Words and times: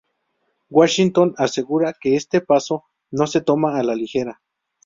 Washington 0.71 1.35
asegura 1.37 1.93
que 1.93 2.15
este 2.15 2.41
paso 2.41 2.85
"no 3.11 3.27
se 3.27 3.39
toma 3.39 3.77
a 3.77 3.83
la 3.83 3.93
ligera". 3.93 4.41